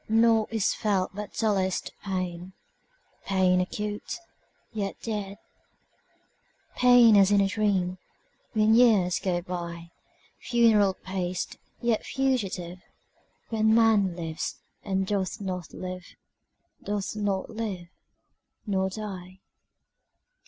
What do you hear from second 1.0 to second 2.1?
but dullest